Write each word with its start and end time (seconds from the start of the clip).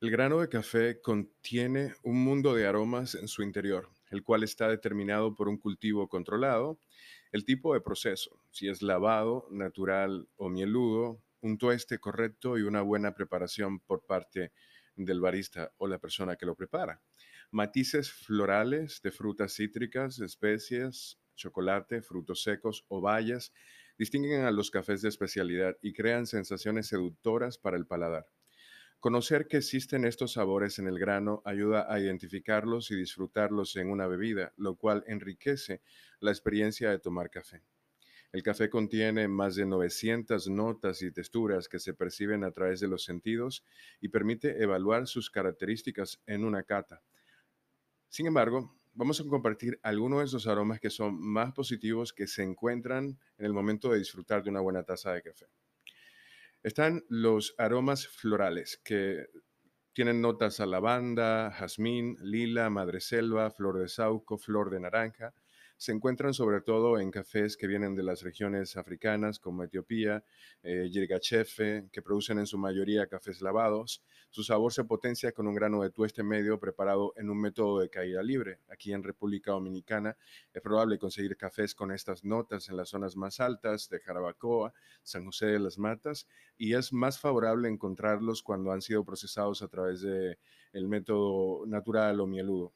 El 0.00 0.10
grano 0.10 0.40
de 0.40 0.48
café 0.48 1.02
contiene 1.02 1.92
un 2.02 2.24
mundo 2.24 2.54
de 2.54 2.66
aromas 2.66 3.14
en 3.14 3.28
su 3.28 3.42
interior, 3.42 3.90
el 4.10 4.22
cual 4.22 4.42
está 4.42 4.66
determinado 4.66 5.34
por 5.34 5.46
un 5.46 5.58
cultivo 5.58 6.08
controlado, 6.08 6.80
el 7.32 7.44
tipo 7.44 7.74
de 7.74 7.82
proceso, 7.82 8.40
si 8.50 8.70
es 8.70 8.80
lavado, 8.80 9.46
natural 9.50 10.26
o 10.36 10.48
mieludo, 10.48 11.22
un 11.42 11.58
tueste 11.58 11.98
correcto 11.98 12.56
y 12.56 12.62
una 12.62 12.80
buena 12.80 13.12
preparación 13.12 13.78
por 13.80 14.06
parte 14.06 14.52
del 14.96 15.20
barista 15.20 15.70
o 15.76 15.86
la 15.86 15.98
persona 15.98 16.36
que 16.36 16.46
lo 16.46 16.54
prepara. 16.54 17.02
Matices 17.50 18.10
florales 18.10 19.02
de 19.02 19.10
frutas 19.10 19.52
cítricas, 19.52 20.18
especies, 20.20 21.18
chocolate, 21.34 22.00
frutos 22.00 22.42
secos 22.42 22.86
o 22.88 23.02
bayas 23.02 23.52
distinguen 23.98 24.44
a 24.44 24.50
los 24.50 24.70
cafés 24.70 25.02
de 25.02 25.10
especialidad 25.10 25.76
y 25.82 25.92
crean 25.92 26.26
sensaciones 26.26 26.86
seductoras 26.86 27.58
para 27.58 27.76
el 27.76 27.86
paladar. 27.86 28.26
Conocer 29.00 29.48
que 29.48 29.56
existen 29.56 30.04
estos 30.04 30.34
sabores 30.34 30.78
en 30.78 30.86
el 30.86 30.98
grano 30.98 31.40
ayuda 31.46 31.90
a 31.90 31.98
identificarlos 31.98 32.90
y 32.90 32.96
disfrutarlos 32.96 33.74
en 33.76 33.90
una 33.90 34.06
bebida, 34.06 34.52
lo 34.58 34.76
cual 34.76 35.04
enriquece 35.06 35.80
la 36.20 36.30
experiencia 36.30 36.90
de 36.90 36.98
tomar 36.98 37.30
café. 37.30 37.62
El 38.30 38.42
café 38.42 38.68
contiene 38.68 39.26
más 39.26 39.56
de 39.56 39.64
900 39.64 40.50
notas 40.50 41.00
y 41.00 41.10
texturas 41.12 41.66
que 41.66 41.78
se 41.78 41.94
perciben 41.94 42.44
a 42.44 42.52
través 42.52 42.78
de 42.78 42.88
los 42.88 43.02
sentidos 43.02 43.64
y 44.02 44.08
permite 44.08 44.62
evaluar 44.62 45.06
sus 45.06 45.30
características 45.30 46.20
en 46.26 46.44
una 46.44 46.62
cata. 46.64 47.02
Sin 48.10 48.26
embargo, 48.26 48.76
vamos 48.92 49.18
a 49.18 49.24
compartir 49.24 49.80
algunos 49.82 50.18
de 50.18 50.24
esos 50.26 50.46
aromas 50.46 50.78
que 50.78 50.90
son 50.90 51.18
más 51.18 51.54
positivos 51.54 52.12
que 52.12 52.26
se 52.26 52.42
encuentran 52.42 53.18
en 53.38 53.46
el 53.46 53.54
momento 53.54 53.90
de 53.90 53.98
disfrutar 53.98 54.42
de 54.42 54.50
una 54.50 54.60
buena 54.60 54.82
taza 54.82 55.14
de 55.14 55.22
café. 55.22 55.46
Están 56.62 57.04
los 57.08 57.54
aromas 57.56 58.06
florales 58.06 58.80
que 58.84 59.26
tienen 59.94 60.20
notas 60.20 60.60
a 60.60 60.66
lavanda, 60.66 61.50
jazmín, 61.50 62.16
lila, 62.20 62.68
madreselva, 62.68 63.50
flor 63.50 63.78
de 63.78 63.88
sauco, 63.88 64.36
flor 64.36 64.70
de 64.70 64.80
naranja, 64.80 65.32
se 65.80 65.92
encuentran 65.92 66.34
sobre 66.34 66.60
todo 66.60 67.00
en 67.00 67.10
cafés 67.10 67.56
que 67.56 67.66
vienen 67.66 67.94
de 67.96 68.02
las 68.02 68.20
regiones 68.20 68.76
africanas 68.76 69.38
como 69.38 69.64
Etiopía, 69.64 70.22
eh, 70.62 70.90
Yirgachefe, 70.92 71.88
que 71.90 72.02
producen 72.02 72.38
en 72.38 72.46
su 72.46 72.58
mayoría 72.58 73.06
cafés 73.06 73.40
lavados. 73.40 74.02
Su 74.28 74.42
sabor 74.42 74.74
se 74.74 74.84
potencia 74.84 75.32
con 75.32 75.46
un 75.46 75.54
grano 75.54 75.82
de 75.82 75.88
tueste 75.88 76.22
medio 76.22 76.60
preparado 76.60 77.14
en 77.16 77.30
un 77.30 77.40
método 77.40 77.80
de 77.80 77.88
caída 77.88 78.22
libre. 78.22 78.58
Aquí 78.68 78.92
en 78.92 79.02
República 79.02 79.52
Dominicana 79.52 80.18
es 80.52 80.60
probable 80.60 80.98
conseguir 80.98 81.38
cafés 81.38 81.74
con 81.74 81.92
estas 81.92 82.24
notas 82.26 82.68
en 82.68 82.76
las 82.76 82.90
zonas 82.90 83.16
más 83.16 83.40
altas 83.40 83.88
de 83.88 84.00
Jarabacoa, 84.00 84.74
San 85.02 85.24
José 85.24 85.46
de 85.46 85.60
las 85.60 85.78
Matas, 85.78 86.28
y 86.58 86.74
es 86.74 86.92
más 86.92 87.18
favorable 87.18 87.70
encontrarlos 87.70 88.42
cuando 88.42 88.70
han 88.72 88.82
sido 88.82 89.02
procesados 89.02 89.62
a 89.62 89.68
través 89.68 90.02
del 90.02 90.36
el 90.74 90.88
método 90.88 91.64
natural 91.64 92.20
o 92.20 92.26
mieludo. 92.26 92.74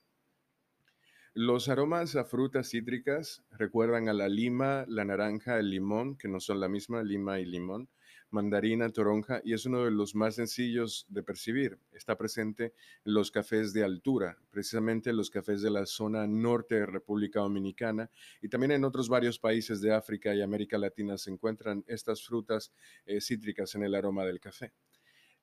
Los 1.36 1.68
aromas 1.68 2.14
a 2.14 2.24
frutas 2.24 2.68
cítricas 2.68 3.42
recuerdan 3.50 4.08
a 4.08 4.12
la 4.12 4.28
lima, 4.28 4.84
la 4.86 5.04
naranja, 5.04 5.58
el 5.58 5.68
limón, 5.68 6.16
que 6.16 6.28
no 6.28 6.38
son 6.38 6.60
la 6.60 6.68
misma, 6.68 7.02
lima 7.02 7.40
y 7.40 7.44
limón, 7.44 7.88
mandarina, 8.30 8.88
toronja, 8.90 9.40
y 9.42 9.52
es 9.52 9.66
uno 9.66 9.84
de 9.84 9.90
los 9.90 10.14
más 10.14 10.36
sencillos 10.36 11.06
de 11.08 11.24
percibir. 11.24 11.80
Está 11.90 12.16
presente 12.16 12.72
en 13.04 13.14
los 13.14 13.32
cafés 13.32 13.72
de 13.72 13.82
altura, 13.82 14.38
precisamente 14.48 15.12
los 15.12 15.28
cafés 15.28 15.60
de 15.60 15.70
la 15.70 15.86
zona 15.86 16.24
norte 16.28 16.76
de 16.76 16.86
República 16.86 17.40
Dominicana, 17.40 18.12
y 18.40 18.48
también 18.48 18.70
en 18.70 18.84
otros 18.84 19.08
varios 19.08 19.40
países 19.40 19.80
de 19.80 19.92
África 19.92 20.32
y 20.36 20.40
América 20.40 20.78
Latina 20.78 21.18
se 21.18 21.32
encuentran 21.32 21.82
estas 21.88 22.24
frutas 22.24 22.72
eh, 23.06 23.20
cítricas 23.20 23.74
en 23.74 23.82
el 23.82 23.96
aroma 23.96 24.24
del 24.24 24.38
café. 24.38 24.72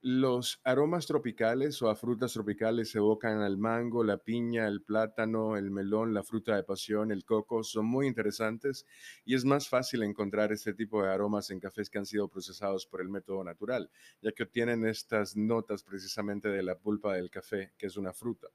Los 0.04 0.60
aromas 0.64 1.06
tropicales 1.06 1.80
o 1.84 1.90
a 1.92 1.96
frutas 1.96 2.34
tropicales 2.34 2.96
evocan 2.96 3.42
al 3.42 3.60
mango, 3.60 4.04
la 4.04 4.18
piña, 4.18 4.68
el 4.68 4.82
plátano, 4.82 5.58
el 5.58 5.70
melón, 5.70 6.12
la 6.16 6.24
fruta 6.24 6.56
de 6.56 6.64
pasión, 6.64 7.12
el 7.12 7.24
coco, 7.24 7.64
son 7.64 7.86
muy 7.86 8.08
interesantes 8.08 8.88
y 9.26 9.36
es 9.36 9.46
más 9.46 9.70
fácil 9.70 10.02
encontrar 10.02 10.52
este 10.52 10.74
tipo 10.74 11.04
de 11.04 11.12
aromas 11.12 11.52
en 11.52 11.60
cafés 11.60 11.92
que 11.92 12.00
han 12.00 12.08
sido 12.08 12.28
procesados 12.30 12.88
por 12.88 13.02
el 13.02 13.10
método 13.10 13.44
natural, 13.44 13.92
ya 14.24 14.32
que 14.32 14.42
obtienen 14.42 14.88
estas 14.88 15.38
notas 15.38 15.84
precisamente 15.84 16.50
de 16.50 16.64
la 16.64 16.80
pulpa 16.80 17.14
del 17.14 17.30
café, 17.30 17.74
que 17.78 17.86
es 17.86 17.96
una 17.96 18.12
fruta. 18.12 18.48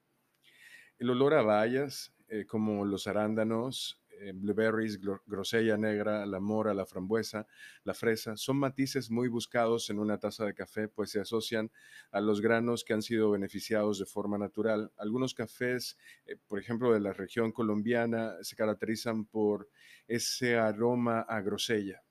El 0.98 1.10
olor 1.10 1.34
a 1.34 1.42
bayas, 1.42 2.12
eh, 2.26 2.44
como 2.44 2.84
los 2.84 3.06
arándanos, 3.06 4.02
blueberries, 4.34 5.00
grosella 5.26 5.76
negra, 5.76 6.24
la 6.26 6.40
mora, 6.40 6.74
la 6.74 6.86
frambuesa, 6.86 7.46
la 7.84 7.94
fresa, 7.94 8.36
son 8.36 8.58
matices 8.58 9.10
muy 9.10 9.28
buscados 9.28 9.90
en 9.90 9.98
una 9.98 10.18
taza 10.18 10.44
de 10.44 10.54
café, 10.54 10.88
pues 10.88 11.10
se 11.10 11.20
asocian 11.20 11.70
a 12.10 12.20
los 12.20 12.40
granos 12.40 12.84
que 12.84 12.94
han 12.94 13.02
sido 13.02 13.30
beneficiados 13.30 13.98
de 13.98 14.06
forma 14.06 14.38
natural. 14.38 14.92
Algunos 14.96 15.34
cafés, 15.34 15.96
eh, 16.26 16.36
por 16.46 16.58
ejemplo, 16.58 16.92
de 16.92 17.00
la 17.00 17.12
región 17.12 17.52
colombiana, 17.52 18.34
se 18.42 18.56
caracterizan 18.56 19.24
por 19.26 19.68
ese 20.06 20.56
aroma 20.56 21.20
a 21.20 21.40
grosella. 21.40 22.05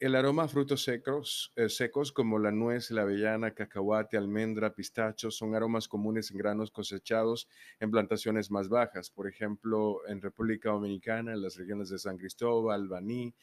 El 0.00 0.14
aroma 0.14 0.44
a 0.44 0.48
frutos 0.48 0.84
secos, 0.84 1.52
eh, 1.56 1.68
secos 1.68 2.12
como 2.12 2.38
la 2.38 2.52
nuez, 2.52 2.92
la 2.92 3.02
avellana, 3.02 3.52
cacahuate, 3.52 4.16
almendra, 4.16 4.72
pistacho 4.72 5.32
son 5.32 5.56
aromas 5.56 5.88
comunes 5.88 6.30
en 6.30 6.38
granos 6.38 6.70
cosechados 6.70 7.48
en 7.80 7.90
plantaciones 7.90 8.48
más 8.48 8.68
bajas. 8.68 9.10
Por 9.10 9.26
ejemplo, 9.26 10.06
en 10.06 10.22
República 10.22 10.70
Dominicana, 10.70 11.32
en 11.32 11.42
las 11.42 11.56
regiones 11.56 11.88
de 11.88 11.98
San 11.98 12.16
Cristóbal, 12.16 12.86
Baní, 12.86 13.34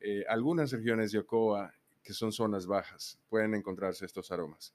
eh, 0.00 0.22
algunas 0.28 0.70
regiones 0.70 1.12
de 1.12 1.20
Ocoa, 1.20 1.72
que 2.02 2.12
son 2.12 2.30
zonas 2.30 2.66
bajas, 2.66 3.18
pueden 3.30 3.54
encontrarse 3.54 4.04
estos 4.04 4.30
aromas. 4.30 4.74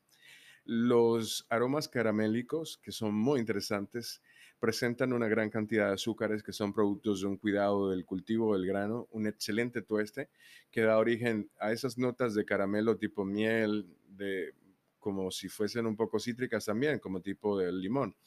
Los 0.69 1.45
aromas 1.47 1.87
caramélicos, 1.87 2.77
que 2.83 2.91
son 2.91 3.15
muy 3.15 3.39
interesantes, 3.39 4.21
presentan 4.59 5.13
una 5.13 5.29
gran 5.29 5.49
cantidad 5.49 5.87
de 5.87 5.93
azúcares 5.93 6.43
que 6.43 6.51
son 6.51 6.73
productos 6.73 7.21
de 7.21 7.27
un 7.27 7.37
cuidado 7.37 7.89
del 7.89 8.03
cultivo 8.03 8.53
del 8.53 8.67
grano, 8.67 9.07
un 9.11 9.27
excelente 9.27 9.81
tueste 9.81 10.29
que 10.69 10.81
da 10.81 10.97
origen 10.97 11.49
a 11.61 11.71
esas 11.71 11.97
notas 11.97 12.33
de 12.33 12.43
caramelo 12.43 12.97
tipo 12.97 13.23
miel, 13.23 13.95
de 14.09 14.55
como 14.99 15.31
si 15.31 15.47
fuesen 15.47 15.85
un 15.85 15.95
poco 15.95 16.19
cítricas 16.19 16.65
también, 16.65 16.99
como 16.99 17.21
tipo 17.21 17.57
de 17.57 17.71
limón. 17.71 18.17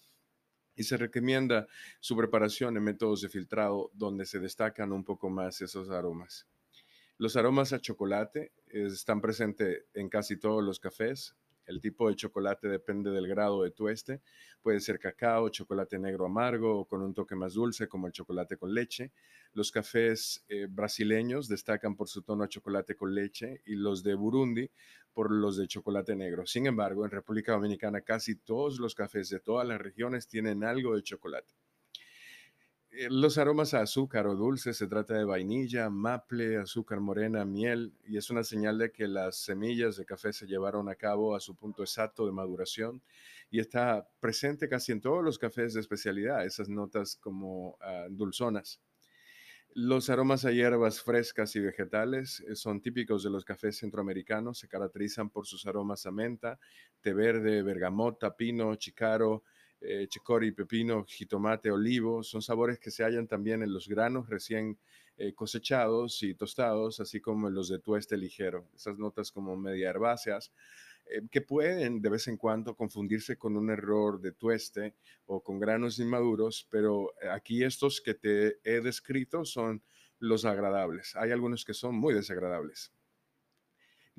Y 0.74 0.84
se 0.84 0.96
recomienda 0.96 1.66
su 2.00 2.16
preparación 2.16 2.74
en 2.74 2.84
métodos 2.84 3.20
de 3.20 3.28
filtrado 3.28 3.90
donde 3.92 4.24
se 4.24 4.38
destacan 4.38 4.92
un 4.92 5.04
poco 5.04 5.28
más 5.28 5.60
esos 5.60 5.90
aromas. 5.90 6.46
Los 7.18 7.36
aromas 7.36 7.74
a 7.74 7.80
chocolate 7.82 8.54
están 8.68 9.20
presentes 9.20 9.84
en 9.92 10.08
casi 10.08 10.38
todos 10.38 10.64
los 10.64 10.80
cafés, 10.80 11.36
el 11.66 11.80
tipo 11.80 12.08
de 12.08 12.16
chocolate 12.16 12.68
depende 12.68 13.10
del 13.10 13.28
grado 13.28 13.62
de 13.62 13.70
tueste. 13.70 14.22
Puede 14.62 14.80
ser 14.80 14.98
cacao, 14.98 15.48
chocolate 15.48 15.98
negro 15.98 16.26
amargo 16.26 16.80
o 16.80 16.84
con 16.86 17.02
un 17.02 17.14
toque 17.14 17.34
más 17.34 17.54
dulce 17.54 17.88
como 17.88 18.06
el 18.06 18.12
chocolate 18.12 18.56
con 18.56 18.74
leche. 18.74 19.12
Los 19.52 19.70
cafés 19.70 20.44
eh, 20.48 20.66
brasileños 20.68 21.48
destacan 21.48 21.96
por 21.96 22.08
su 22.08 22.22
tono 22.22 22.44
a 22.44 22.48
chocolate 22.48 22.96
con 22.96 23.14
leche 23.14 23.62
y 23.66 23.74
los 23.74 24.02
de 24.02 24.14
Burundi 24.14 24.70
por 25.12 25.30
los 25.30 25.56
de 25.56 25.66
chocolate 25.66 26.14
negro. 26.14 26.46
Sin 26.46 26.66
embargo, 26.66 27.04
en 27.04 27.10
República 27.10 27.52
Dominicana 27.52 28.00
casi 28.02 28.36
todos 28.36 28.78
los 28.78 28.94
cafés 28.94 29.28
de 29.28 29.40
todas 29.40 29.66
las 29.66 29.80
regiones 29.80 30.28
tienen 30.28 30.64
algo 30.64 30.94
de 30.94 31.02
chocolate. 31.02 31.54
Eh, 32.92 33.06
los 33.08 33.38
aromas 33.38 33.72
a 33.74 33.82
azúcar 33.82 34.26
o 34.26 34.34
dulce 34.34 34.74
se 34.74 34.88
trata 34.88 35.14
de 35.14 35.24
vainilla, 35.24 35.88
maple, 35.90 36.56
azúcar 36.56 37.00
morena, 37.00 37.44
miel, 37.44 37.94
y 38.04 38.16
es 38.16 38.30
una 38.30 38.42
señal 38.42 38.78
de 38.78 38.90
que 38.90 39.06
las 39.06 39.36
semillas 39.36 39.96
de 39.96 40.04
café 40.04 40.32
se 40.32 40.46
llevaron 40.46 40.88
a 40.88 40.96
cabo 40.96 41.36
a 41.36 41.40
su 41.40 41.54
punto 41.54 41.82
exacto 41.82 42.26
de 42.26 42.32
maduración 42.32 43.00
y 43.48 43.60
está 43.60 44.08
presente 44.18 44.68
casi 44.68 44.90
en 44.90 45.00
todos 45.00 45.22
los 45.22 45.38
cafés 45.38 45.74
de 45.74 45.80
especialidad, 45.80 46.44
esas 46.44 46.68
notas 46.68 47.14
como 47.16 47.76
ah, 47.80 48.06
dulzonas. 48.10 48.80
Los 49.72 50.10
aromas 50.10 50.44
a 50.44 50.50
hierbas 50.50 51.00
frescas 51.00 51.54
y 51.54 51.60
vegetales 51.60 52.40
eh, 52.40 52.56
son 52.56 52.80
típicos 52.80 53.22
de 53.22 53.30
los 53.30 53.44
cafés 53.44 53.78
centroamericanos, 53.78 54.58
se 54.58 54.66
caracterizan 54.66 55.30
por 55.30 55.46
sus 55.46 55.64
aromas 55.64 56.06
a 56.06 56.10
menta, 56.10 56.58
té 57.00 57.14
verde, 57.14 57.62
bergamota, 57.62 58.34
pino, 58.34 58.74
chicaro, 58.74 59.44
eh, 59.80 60.06
chicori, 60.08 60.52
pepino, 60.52 61.04
jitomate, 61.04 61.70
olivo, 61.70 62.22
son 62.22 62.42
sabores 62.42 62.78
que 62.78 62.90
se 62.90 63.02
hallan 63.02 63.26
también 63.26 63.62
en 63.62 63.72
los 63.72 63.88
granos 63.88 64.28
recién 64.28 64.78
eh, 65.16 65.34
cosechados 65.34 66.22
y 66.22 66.34
tostados, 66.34 67.00
así 67.00 67.20
como 67.20 67.48
en 67.48 67.54
los 67.54 67.68
de 67.68 67.78
tueste 67.78 68.16
ligero, 68.16 68.68
esas 68.74 68.98
notas 68.98 69.32
como 69.32 69.56
media 69.56 69.90
herbáceas, 69.90 70.52
eh, 71.06 71.22
que 71.30 71.40
pueden 71.40 72.02
de 72.02 72.10
vez 72.10 72.28
en 72.28 72.36
cuando 72.36 72.76
confundirse 72.76 73.38
con 73.38 73.56
un 73.56 73.70
error 73.70 74.20
de 74.20 74.32
tueste 74.32 74.96
o 75.26 75.42
con 75.42 75.58
granos 75.58 75.98
inmaduros, 75.98 76.66
pero 76.70 77.12
aquí 77.32 77.64
estos 77.64 78.00
que 78.00 78.14
te 78.14 78.58
he 78.64 78.80
descrito 78.80 79.44
son 79.44 79.82
los 80.18 80.44
agradables. 80.44 81.16
Hay 81.16 81.30
algunos 81.30 81.64
que 81.64 81.72
son 81.72 81.94
muy 81.94 82.12
desagradables. 82.12 82.92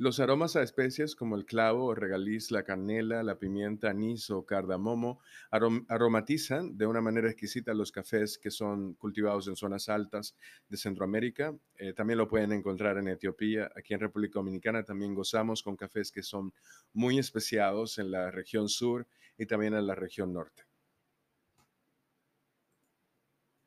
Los 0.02 0.20
aromas 0.20 0.56
a 0.56 0.64
especias 0.64 1.14
como 1.14 1.36
el 1.36 1.46
clavo, 1.46 1.94
regaliz, 1.94 2.50
la 2.50 2.64
canela, 2.64 3.22
la 3.22 3.38
pimienta, 3.38 3.92
anís 3.92 4.32
o 4.32 4.48
cardamomo 4.48 5.20
arom- 5.52 5.86
aromatizan 5.90 6.76
de 6.76 6.88
una 6.88 7.02
manera 7.02 7.30
exquisita 7.30 7.76
los 7.76 7.92
cafés 7.92 8.40
que 8.40 8.50
son 8.50 8.96
cultivados 8.96 9.48
en 9.48 9.56
zonas 9.56 9.90
altas 9.90 10.36
de 10.68 10.78
Centroamérica. 10.78 11.56
Eh, 11.78 11.94
también 11.94 12.18
lo 12.18 12.28
pueden 12.28 12.52
encontrar 12.52 12.98
en 12.98 13.10
Etiopía. 13.10 13.72
Aquí 13.76 13.94
en 13.94 14.00
República 14.00 14.40
Dominicana 14.40 14.84
también 14.84 15.14
gozamos 15.14 15.62
con 15.62 15.78
cafés 15.78 16.12
que 16.12 16.24
son 16.24 16.52
muy 16.94 17.20
especiados 17.20 18.00
en 18.00 18.10
la 18.10 18.32
región 18.32 18.70
sur 18.70 19.08
y 19.38 19.46
también 19.46 19.76
en 19.76 19.86
la 19.86 19.94
región 19.94 20.34
norte. 20.34 20.71